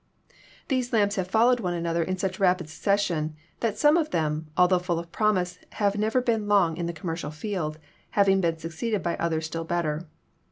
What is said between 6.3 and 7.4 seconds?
long in the commercial